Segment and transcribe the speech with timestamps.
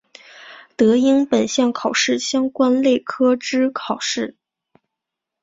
[0.75, 4.35] 得应本项考试相关类科之考试。